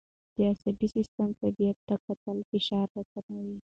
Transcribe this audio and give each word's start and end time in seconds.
د 0.35 0.37
عصبي 0.49 0.87
سیستم 0.95 1.29
طبیعت 1.41 1.77
ته 1.87 1.95
کتل 2.05 2.37
فشار 2.49 2.87
راکموي. 2.95 3.57